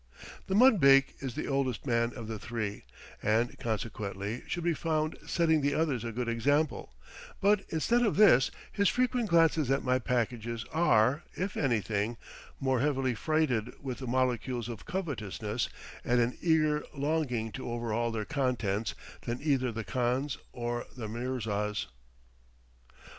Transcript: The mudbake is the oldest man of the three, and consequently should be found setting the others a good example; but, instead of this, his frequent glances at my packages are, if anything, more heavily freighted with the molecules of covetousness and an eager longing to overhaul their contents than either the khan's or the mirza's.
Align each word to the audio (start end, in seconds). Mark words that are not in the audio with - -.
The 0.47 0.55
mudbake 0.55 1.13
is 1.19 1.35
the 1.35 1.47
oldest 1.47 1.85
man 1.85 2.11
of 2.15 2.27
the 2.27 2.39
three, 2.39 2.85
and 3.21 3.55
consequently 3.59 4.41
should 4.47 4.63
be 4.63 4.73
found 4.73 5.15
setting 5.27 5.61
the 5.61 5.75
others 5.75 6.03
a 6.03 6.11
good 6.11 6.27
example; 6.27 6.95
but, 7.39 7.63
instead 7.69 8.01
of 8.01 8.15
this, 8.15 8.49
his 8.71 8.89
frequent 8.89 9.29
glances 9.29 9.69
at 9.69 9.83
my 9.83 9.99
packages 9.99 10.65
are, 10.73 11.21
if 11.35 11.55
anything, 11.55 12.17
more 12.59 12.79
heavily 12.79 13.13
freighted 13.13 13.73
with 13.79 13.99
the 13.99 14.07
molecules 14.07 14.69
of 14.69 14.85
covetousness 14.87 15.69
and 16.03 16.19
an 16.19 16.35
eager 16.41 16.83
longing 16.95 17.51
to 17.51 17.69
overhaul 17.69 18.09
their 18.09 18.25
contents 18.25 18.95
than 19.27 19.37
either 19.39 19.71
the 19.71 19.83
khan's 19.83 20.35
or 20.51 20.87
the 20.97 21.07
mirza's. 21.07 21.85